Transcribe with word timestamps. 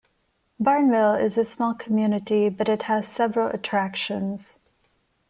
Barnwell 0.59 1.13
is 1.13 1.37
a 1.37 1.45
small 1.45 1.75
community, 1.75 2.49
but 2.49 2.67
it 2.67 2.81
has 2.89 3.07
several 3.07 3.49
attractions. 3.49 4.55